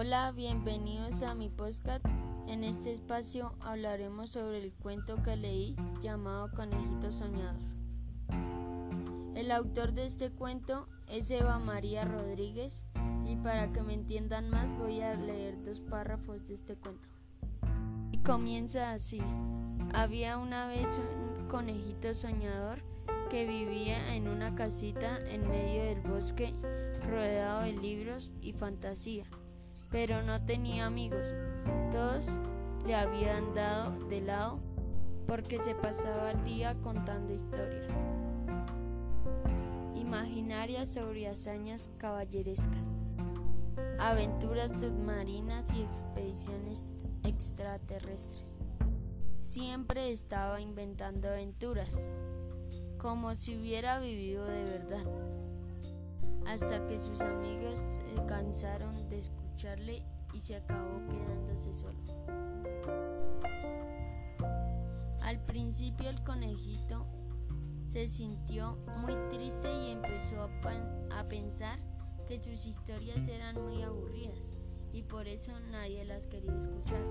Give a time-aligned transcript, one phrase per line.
[0.00, 2.06] Hola, bienvenidos a mi podcast.
[2.46, 7.58] En este espacio hablaremos sobre el cuento que leí llamado Conejito Soñador.
[9.34, 12.84] El autor de este cuento es Eva María Rodríguez
[13.26, 17.08] y para que me entiendan más voy a leer dos párrafos de este cuento.
[18.12, 19.20] Y comienza así.
[19.94, 22.84] Había una vez un conejito soñador
[23.30, 26.54] que vivía en una casita en medio del bosque
[27.04, 29.24] rodeado de libros y fantasía,
[29.90, 31.34] pero no tenía amigos.
[31.90, 32.26] Todos
[32.86, 34.60] le habían dado de lado
[35.26, 37.92] porque se pasaba el día contando historias
[40.08, 42.94] imaginarias sobre hazañas caballerescas,
[43.98, 46.86] aventuras submarinas y expediciones
[47.24, 48.56] extraterrestres.
[49.36, 52.08] Siempre estaba inventando aventuras
[52.96, 55.04] como si hubiera vivido de verdad,
[56.48, 61.98] hasta que sus amigos se cansaron de escucharle y se acabó quedándose solo.
[65.20, 67.06] Al principio el conejito
[67.88, 71.78] se sintió muy triste y empezó a, a, pensar
[72.26, 74.46] que sus historias eran muy aburridas
[74.92, 77.02] y por eso nadie las quería escuchar.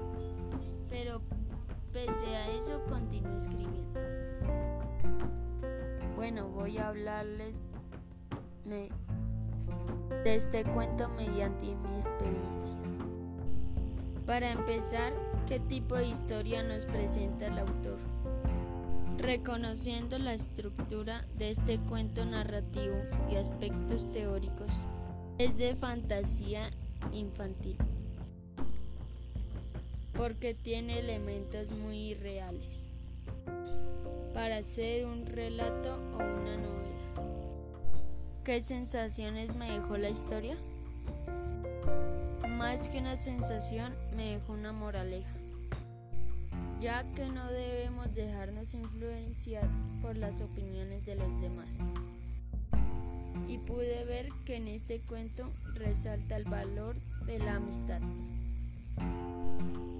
[0.89, 1.21] Pero
[1.93, 3.99] pese a eso continuó escribiendo.
[6.15, 7.63] Bueno, voy a hablarles
[10.27, 12.75] de este cuento mediante mi experiencia.
[14.25, 15.13] Para empezar,
[15.47, 17.97] ¿qué tipo de historia nos presenta el autor?
[19.19, 22.97] Reconociendo la estructura de este cuento narrativo
[23.31, 24.69] y aspectos teóricos,
[25.37, 26.71] es de fantasía
[27.13, 27.77] infantil,
[30.17, 32.89] porque tiene elementos muy irreales
[34.33, 37.06] para hacer un relato o una novela.
[38.47, 40.55] ¿Qué sensaciones me dejó la historia?
[42.47, 45.35] Más que una sensación, me dejó una moraleja,
[46.79, 49.67] ya que no debemos dejarnos influenciar
[50.01, 51.79] por las opiniones de los demás.
[53.49, 56.95] Y pude ver que en este cuento resalta el valor
[57.25, 57.99] de la amistad.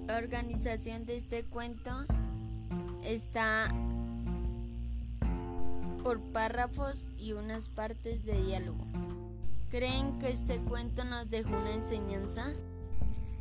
[0.06, 2.06] La organización de este cuento
[3.04, 3.68] está
[6.08, 8.82] por párrafos y unas partes de diálogo.
[9.70, 12.46] ¿Creen que este cuento nos dejó una enseñanza?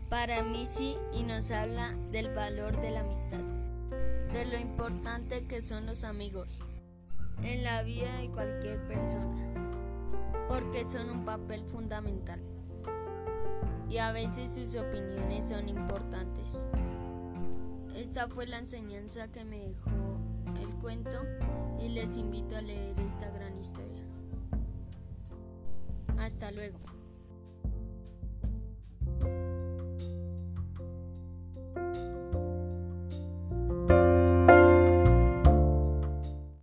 [0.10, 3.40] Para mí sí y nos habla del valor de la amistad,
[4.34, 6.50] de lo importante que son los amigos
[7.42, 9.54] en la vida de cualquier persona,
[10.50, 12.42] porque son un papel fundamental
[13.90, 16.68] y a veces sus opiniones son importantes.
[17.96, 19.97] Esta fue la enseñanza que me dejó
[21.80, 24.04] y les invito a leer esta gran historia.
[26.18, 26.78] Hasta luego.